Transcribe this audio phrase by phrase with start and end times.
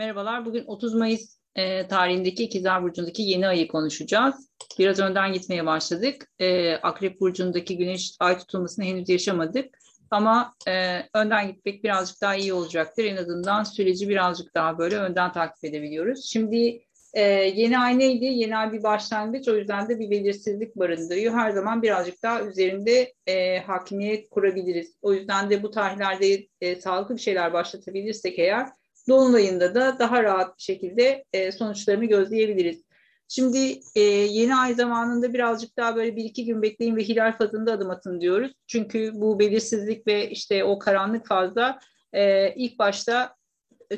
[0.00, 0.46] Merhabalar.
[0.46, 4.50] Bugün 30 Mayıs e, tarihindeki İkizler Burcu'ndaki yeni ayı konuşacağız.
[4.78, 6.30] Biraz önden gitmeye başladık.
[6.38, 9.78] E, Akrep Burcu'ndaki güneş ay tutulmasını henüz yaşamadık.
[10.10, 13.04] Ama e, önden gitmek birazcık daha iyi olacaktır.
[13.04, 16.24] En azından süreci birazcık daha böyle önden takip edebiliyoruz.
[16.32, 16.82] Şimdi
[17.14, 17.22] e,
[17.54, 18.24] yeni ay neydi?
[18.24, 19.48] Yeni ay bir başlangıç.
[19.48, 21.34] O yüzden de bir belirsizlik barındırıyor.
[21.34, 24.96] Her zaman birazcık daha üzerinde e, hakimiyet kurabiliriz.
[25.02, 28.66] O yüzden de bu tarihlerde e, sağlıklı bir şeyler başlatabilirsek eğer
[29.08, 32.82] Dolunay'ında da daha rahat bir şekilde e, sonuçlarını gözleyebiliriz.
[33.28, 37.72] Şimdi e, yeni ay zamanında birazcık daha böyle bir iki gün bekleyin ve hilal fazında
[37.72, 38.52] adım atın diyoruz.
[38.66, 41.78] Çünkü bu belirsizlik ve işte o karanlık fazla
[42.12, 43.36] e, ilk başta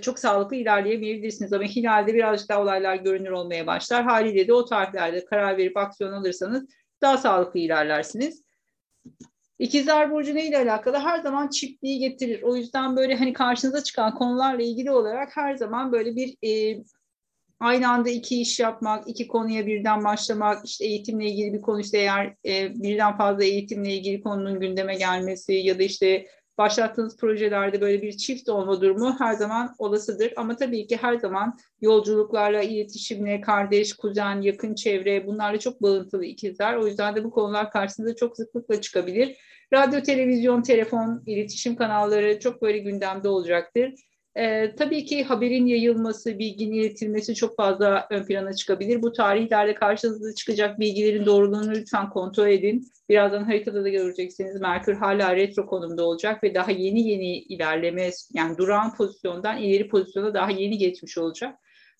[0.00, 1.52] çok sağlıklı ilerleyemeyebilirsiniz.
[1.52, 4.04] Ama hilalde birazcık daha olaylar görünür olmaya başlar.
[4.04, 6.66] Haliyle de o tarihlerde karar verip aksiyon alırsanız
[7.02, 8.42] daha sağlıklı ilerlersiniz.
[9.62, 10.98] İkizler Burcu neyle alakalı?
[10.98, 12.42] Her zaman çiftliği getirir.
[12.42, 16.82] O yüzden böyle hani karşınıza çıkan konularla ilgili olarak her zaman böyle bir e,
[17.60, 21.98] aynı anda iki iş yapmak, iki konuya birden başlamak, işte eğitimle ilgili bir konu işte
[21.98, 26.26] eğer e, birden fazla eğitimle ilgili konunun gündeme gelmesi ya da işte
[26.58, 30.32] başlattığınız projelerde böyle bir çift olma durumu her zaman olasıdır.
[30.36, 36.76] Ama tabii ki her zaman yolculuklarla, iletişimle, kardeş, kuzen, yakın çevre bunlarla çok bağıntılı ikizler.
[36.76, 39.36] O yüzden de bu konular karşısında çok sıklıkla çıkabilir.
[39.74, 43.94] Radyo, televizyon, telefon, iletişim kanalları çok böyle gündemde olacaktır.
[44.36, 49.02] Ee, tabii ki haberin yayılması, bilginin iletilmesi çok fazla ön plana çıkabilir.
[49.02, 52.88] Bu tarihlerde karşınıza çıkacak bilgilerin doğruluğunu lütfen kontrol edin.
[53.08, 54.60] Birazdan haritada da göreceksiniz.
[54.60, 60.34] Merkür hala retro konumda olacak ve daha yeni yeni ilerleme, yani duran pozisyondan ileri pozisyona
[60.34, 61.54] daha yeni geçmiş olacak.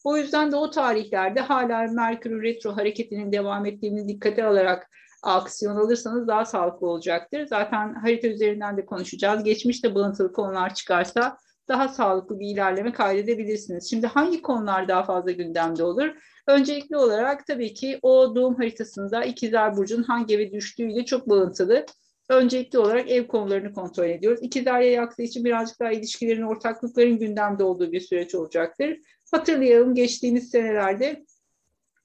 [0.04, 4.90] O yüzden de o tarihlerde hala Merkür retro hareketinin devam ettiğini dikkate alarak
[5.22, 7.46] aksiyon alırsanız daha sağlıklı olacaktır.
[7.46, 9.44] Zaten harita üzerinden de konuşacağız.
[9.44, 11.36] Geçmişte bağıntılı konular çıkarsa
[11.68, 13.90] daha sağlıklı bir ilerleme kaydedebilirsiniz.
[13.90, 16.08] Şimdi hangi konular daha fazla gündemde olur?
[16.46, 21.86] Öncelikli olarak tabii ki o doğum haritasında ikizler burcunun hangi eve düştüğüyle çok bağıntılı.
[22.30, 24.40] Öncelikli olarak ev konularını kontrol ediyoruz.
[24.42, 28.98] İkizler aksı için birazcık daha ilişkilerin, ortaklıkların gündemde olduğu bir süreç olacaktır.
[29.30, 31.24] Hatırlayalım geçtiğimiz senelerde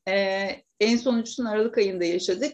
[0.08, 0.48] e,
[0.80, 2.54] en sonuncusunu Aralık ayında yaşadık.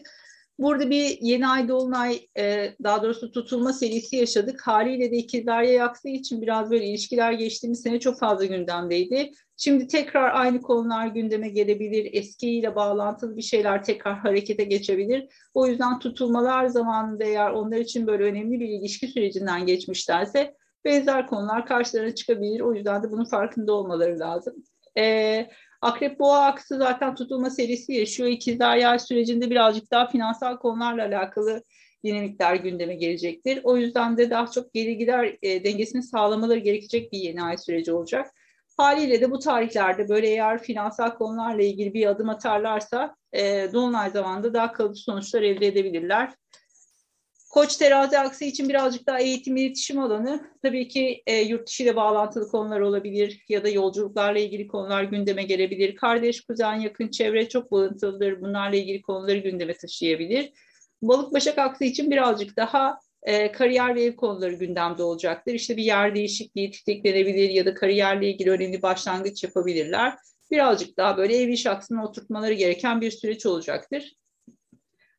[0.58, 4.60] Burada bir yeni ay dolunay e, daha doğrusu tutulma serisi yaşadık.
[4.66, 9.30] Haliyle de ikizler yaksı için biraz böyle ilişkiler geçtiğimiz sene çok fazla gündemdeydi.
[9.56, 12.10] Şimdi tekrar aynı konular gündeme gelebilir.
[12.12, 15.28] Eskiyle bağlantılı bir şeyler tekrar harekete geçebilir.
[15.54, 20.54] O yüzden tutulmalar zamanında eğer onlar için böyle önemli bir ilişki sürecinden geçmişlerse
[20.84, 22.60] benzer konular karşılarına çıkabilir.
[22.60, 24.54] O yüzden de bunun farkında olmaları lazım.
[24.98, 25.48] Ee,
[25.84, 28.28] Akrep Boğa aksı zaten tutulma serisi yaşıyor.
[28.28, 31.62] İkizler yay sürecinde birazcık daha finansal konularla alakalı
[32.04, 33.60] dinamikler gündeme gelecektir.
[33.64, 37.92] O yüzden de daha çok geri gider e, dengesini sağlamaları gerekecek bir yeni ay süreci
[37.92, 38.30] olacak.
[38.76, 44.54] Haliyle de bu tarihlerde böyle eğer finansal konularla ilgili bir adım atarlarsa e, dolunay zamanında
[44.54, 46.30] daha kalıcı sonuçlar elde edebilirler.
[47.54, 50.50] Koç terazi aksi için birazcık daha eğitim iletişim alanı.
[50.62, 55.42] Tabii ki e, yurt dışı ile bağlantılı konular olabilir ya da yolculuklarla ilgili konular gündeme
[55.42, 55.96] gelebilir.
[55.96, 58.40] Kardeş, kuzen, yakın çevre çok bağıntılıdır.
[58.40, 60.52] Bunlarla ilgili konuları gündeme taşıyabilir.
[61.02, 65.54] Balık başak aksi için birazcık daha e, kariyer ve ev konuları gündemde olacaktır.
[65.54, 70.14] İşte bir yer değişikliği tetiklenebilir ya da kariyerle ilgili önemli başlangıç yapabilirler.
[70.50, 74.12] Birazcık daha böyle ev iş aksına oturtmaları gereken bir süreç olacaktır.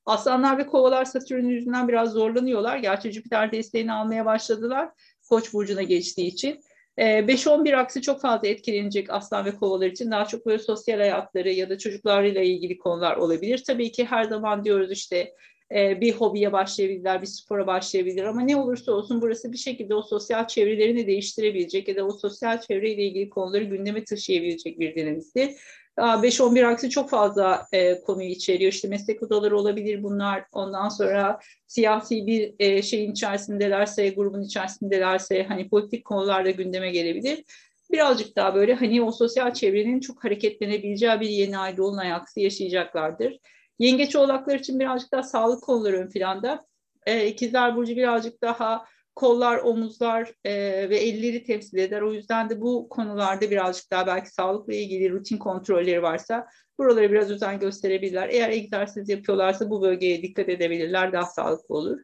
[0.06, 2.78] Aslanlar ve kovalar Satürn yüzünden biraz zorlanıyorlar.
[2.78, 4.90] Gerçi Jüpiter desteğini almaya başladılar.
[5.30, 6.60] Koç burcuna geçtiği için.
[6.98, 11.50] 5-11 ee, aksi çok fazla etkilenecek aslan ve kovalar için daha çok böyle sosyal hayatları
[11.52, 13.64] ya da çocuklarıyla ilgili konular olabilir.
[13.68, 15.34] Tabii ki her zaman diyoruz işte
[15.76, 20.02] e, bir hobiye başlayabilirler, bir spora başlayabilir ama ne olursa olsun burası bir şekilde o
[20.02, 25.50] sosyal çevrelerini değiştirebilecek ya da o sosyal çevreyle ilgili konuları gündeme taşıyabilecek bir dinamiktir.
[25.98, 28.72] 5-11 aksi çok fazla e, konuyu içeriyor.
[28.72, 30.46] İşte meslek odaları olabilir bunlar.
[30.52, 37.44] Ondan sonra siyasi bir e, şeyin içerisindelerse, grubun içerisindelerse hani politik konularda gündeme gelebilir.
[37.92, 43.40] Birazcık daha böyle hani o sosyal çevrenin çok hareketlenebileceği bir yeni ay dolunay aksi yaşayacaklardır.
[43.80, 46.66] Yengeç oğlaklar için birazcık daha sağlık konuları ön planda.
[47.06, 48.86] E, İkizler Burcu birazcık daha
[49.16, 50.54] kollar, omuzlar e,
[50.90, 52.02] ve elleri temsil eder.
[52.02, 56.48] O yüzden de bu konularda birazcık daha belki sağlıkla ilgili rutin kontrolleri varsa
[56.78, 58.30] buralara biraz özen gösterebilirler.
[58.30, 62.00] Eğer egzersiz yapıyorlarsa bu bölgeye dikkat edebilirler, daha sağlıklı olur.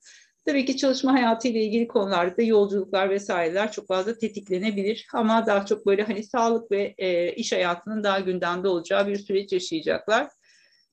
[0.45, 5.85] Tabii ki çalışma hayatı ile ilgili konularda yolculuklar vesaireler çok fazla tetiklenebilir ama daha çok
[5.85, 10.27] böyle hani sağlık ve e, iş hayatının daha gündemde olacağı bir süreç yaşayacaklar.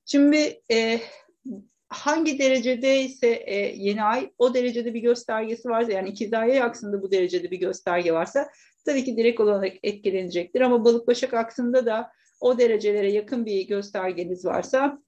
[0.05, 0.99] Şimdi e,
[1.89, 7.01] hangi derecede ise e, yeni ay o derecede bir göstergesi varsa yani ikizler yay aksında
[7.01, 8.49] bu derecede bir gösterge varsa
[8.85, 10.61] tabii ki direkt olarak etkilenecektir.
[10.61, 14.99] Ama balık başak aksında da o derecelere yakın bir göstergeniz varsa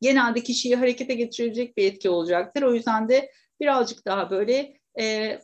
[0.00, 2.62] genelde kişiyi harekete geçirecek bir etki olacaktır.
[2.62, 5.38] O yüzden de birazcık daha böyle e,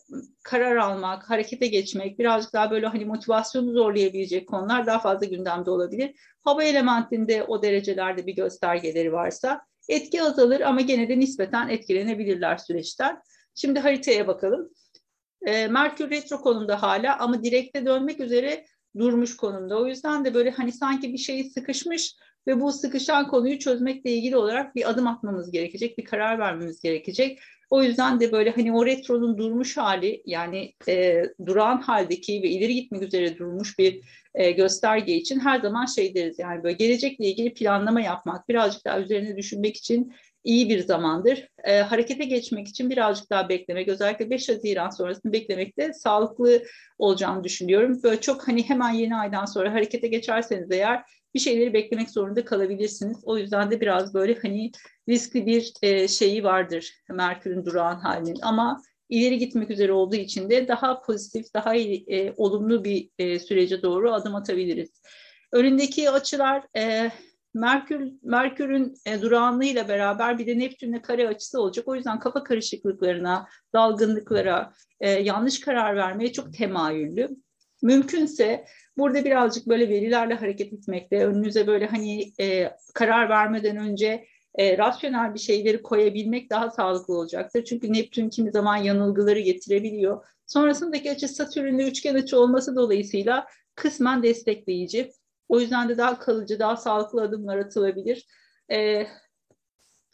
[0.44, 6.14] karar almak, harekete geçmek, birazcık daha böyle hani motivasyonu zorlayabilecek konular daha fazla gündemde olabilir.
[6.43, 13.23] Hava elementinde o derecelerde bir göstergeleri varsa etki azalır ama gene de nispeten etkilenebilirler süreçten.
[13.55, 14.70] Şimdi haritaya bakalım.
[15.46, 18.67] E, Merkür retro konumda hala ama direkte dönmek üzere
[18.99, 19.79] durmuş konumda.
[19.79, 22.14] O yüzden de böyle hani sanki bir şeyi sıkışmış
[22.48, 27.38] ve bu sıkışan konuyu çözmekle ilgili olarak bir adım atmamız gerekecek, bir karar vermemiz gerekecek.
[27.70, 32.74] O yüzden de böyle hani o retronun durmuş hali yani e, duran haldeki ve ileri
[32.74, 34.00] gitmek üzere durmuş bir
[34.34, 39.00] e, gösterge için her zaman şey deriz yani böyle gelecekle ilgili planlama yapmak, birazcık daha
[39.00, 40.12] üzerine düşünmek için
[40.48, 41.48] iyi bir zamandır.
[41.64, 46.62] E, harekete geçmek için birazcık daha beklemek, özellikle 5 Haziran sonrasını beklemekte sağlıklı
[46.98, 48.02] olacağını düşünüyorum.
[48.02, 51.02] Böyle çok hani hemen yeni aydan sonra harekete geçerseniz eğer
[51.34, 53.18] bir şeyleri beklemek zorunda kalabilirsiniz.
[53.24, 54.70] O yüzden de biraz böyle hani
[55.08, 60.68] riskli bir e, şeyi vardır Merkür'ün durağan halinin ama ileri gitmek üzere olduğu için de
[60.68, 65.02] daha pozitif, daha e, olumlu bir e, sürece doğru adım atabiliriz.
[65.52, 67.10] Önündeki açılar e,
[67.58, 71.88] Merkür Merkür'ün e, durağanlığıyla beraber bir de Neptün'le kare açısı olacak.
[71.88, 77.28] O yüzden kafa karışıklıklarına, dalgınlıklara, e, yanlış karar vermeye çok temayüllü.
[77.82, 78.64] Mümkünse
[78.99, 84.25] burada birazcık böyle verilerle hareket etmekte, önünüze böyle hani e, karar vermeden önce
[84.55, 87.64] e, rasyonel bir şeyleri koyabilmek daha sağlıklı olacaktır.
[87.64, 90.25] Çünkü Neptün kimi zaman yanılgıları getirebiliyor.
[90.46, 95.12] Sonrasındaki açı Satürn'le üçgen açı olması dolayısıyla kısmen destekleyici.
[95.48, 98.26] O yüzden de daha kalıcı, daha sağlıklı adımlar atılabilir.
[98.72, 99.06] E,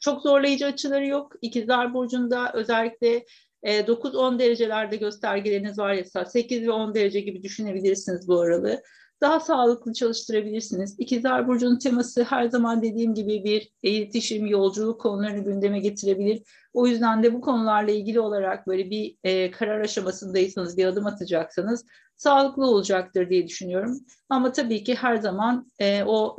[0.01, 1.33] çok zorlayıcı açıları yok.
[1.43, 3.25] İkizler Burcu'nda özellikle
[3.65, 8.83] 9-10 e, derecelerde göstergeleriniz var ya 8 ve 10 derece gibi düşünebilirsiniz bu aralığı.
[9.21, 10.97] Daha sağlıklı çalıştırabilirsiniz.
[10.99, 16.43] İkizler Burcu'nun teması her zaman dediğim gibi bir iletişim, yolculuk konularını gündeme getirebilir.
[16.73, 21.85] O yüzden de bu konularla ilgili olarak böyle bir e, karar aşamasındaysanız, bir adım atacaksanız
[22.17, 24.01] sağlıklı olacaktır diye düşünüyorum.
[24.29, 26.37] Ama tabii ki her zaman e, o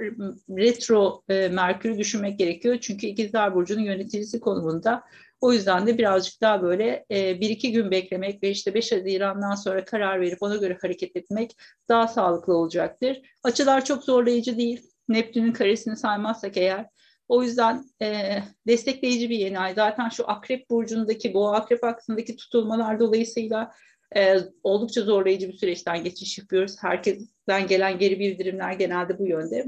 [0.50, 2.78] retro e, Merkür'ü düşünmek gerekiyor.
[2.82, 5.04] Çünkü İkizler Burcu'nun yöneticisi konumunda
[5.42, 9.56] o yüzden de birazcık daha böyle e, bir iki gün beklemek ve işte 5 Haziran'dan
[9.56, 11.58] sonra karar verip ona göre hareket etmek
[11.90, 13.22] daha sağlıklı olacaktır.
[13.44, 14.82] Açılar çok zorlayıcı değil.
[15.10, 16.86] Neptün'ün karesini saymazsak eğer.
[17.28, 19.74] O yüzden e, destekleyici bir yeni ay.
[19.74, 23.72] Zaten şu Akrep Burcu'ndaki, bu Akrep aksındaki tutulmalar dolayısıyla
[24.16, 26.76] e, oldukça zorlayıcı bir süreçten geçiş yapıyoruz.
[26.82, 29.66] Herkesten gelen geri bildirimler genelde bu yönde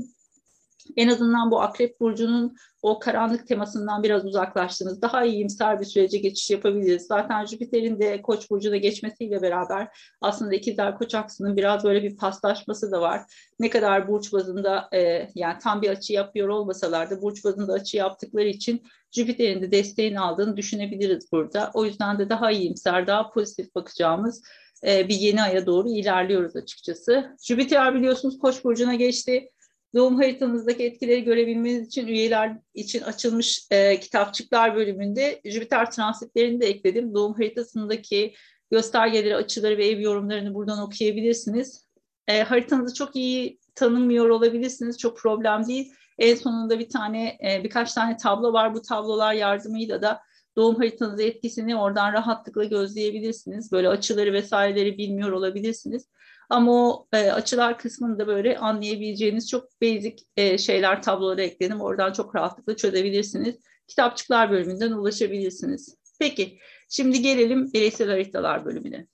[0.95, 6.51] en azından bu Akrep Burcu'nun o karanlık temasından biraz uzaklaştığınız, daha iyimser bir sürece geçiş
[6.51, 7.06] yapabiliriz.
[7.06, 9.88] Zaten Jüpiter'in de Koç burcuna geçmesiyle beraber
[10.22, 13.22] aslında ikizler Koç aksının biraz böyle bir paslaşması da var.
[13.60, 17.98] Ne kadar burç bazında e, yani tam bir açı yapıyor olmasalar da burç bazında açı
[17.98, 21.72] yaptıkları için Jüpiter'in de desteğini aldığını düşünebiliriz burada.
[21.74, 24.44] O yüzden de daha iyimser, daha pozitif bakacağımız
[24.88, 27.38] e, bir yeni aya doğru ilerliyoruz açıkçası.
[27.42, 29.50] Jüpiter biliyorsunuz Koç burcuna geçti
[29.95, 37.13] doğum haritanızdaki etkileri görebilmeniz için üyeler için açılmış e, kitapçıklar bölümünde Jüpiter transitlerini de ekledim.
[37.13, 38.34] Doğum haritasındaki
[38.72, 41.88] göstergeleri, açıları ve ev yorumlarını buradan okuyabilirsiniz.
[42.28, 44.98] E, haritanızı çok iyi tanımıyor olabilirsiniz.
[44.98, 45.94] Çok problem değil.
[46.20, 48.74] En sonunda bir tane, e, birkaç tane tablo var.
[48.74, 50.20] Bu tablolar yardımıyla da
[50.58, 53.72] doğum haritanızı etkisini oradan rahatlıkla gözleyebilirsiniz.
[53.72, 56.08] Böyle açıları vesaireleri bilmiyor olabilirsiniz.
[56.50, 61.82] Ama o e, açılar kısmında böyle anlayabileceğiniz çok basic e, şeyler tablolara ekledim.
[61.82, 63.56] Oradan çok rahatlıkla çözebilirsiniz.
[63.88, 65.98] Kitapçıklar bölümünden ulaşabilirsiniz.
[66.20, 66.58] Peki
[66.90, 69.08] şimdi gelelim bireysel haritalar bölümüne.